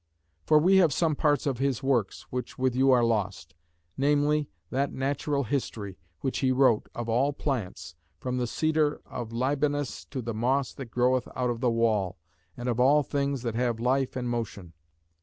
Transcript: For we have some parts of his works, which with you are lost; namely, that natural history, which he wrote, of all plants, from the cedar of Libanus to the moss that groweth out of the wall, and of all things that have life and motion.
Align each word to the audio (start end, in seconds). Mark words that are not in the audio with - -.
For 0.47 0.57
we 0.57 0.77
have 0.77 0.91
some 0.91 1.15
parts 1.15 1.45
of 1.45 1.59
his 1.59 1.83
works, 1.83 2.23
which 2.31 2.57
with 2.57 2.75
you 2.75 2.89
are 2.89 3.03
lost; 3.03 3.53
namely, 3.95 4.49
that 4.71 4.91
natural 4.91 5.43
history, 5.43 5.99
which 6.21 6.39
he 6.39 6.51
wrote, 6.51 6.89
of 6.95 7.07
all 7.07 7.33
plants, 7.33 7.93
from 8.19 8.37
the 8.39 8.47
cedar 8.47 8.99
of 9.05 9.31
Libanus 9.31 10.05
to 10.05 10.23
the 10.23 10.33
moss 10.33 10.73
that 10.73 10.85
groweth 10.89 11.27
out 11.35 11.51
of 11.51 11.61
the 11.61 11.69
wall, 11.69 12.17
and 12.57 12.67
of 12.67 12.79
all 12.79 13.03
things 13.03 13.43
that 13.43 13.53
have 13.53 13.79
life 13.79 14.15
and 14.15 14.27
motion. 14.27 14.73